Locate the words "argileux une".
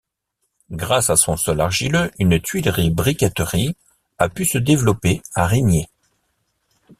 1.61-2.39